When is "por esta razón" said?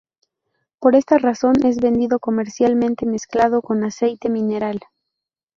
0.79-1.63